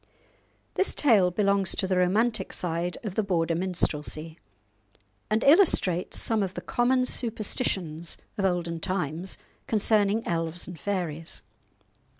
[0.73, 4.39] This tale belongs to the romantic side of the Border minstrelsy,
[5.29, 9.37] and illustrates some of the common superstitions of olden times
[9.67, 11.43] concerning elves and fairies.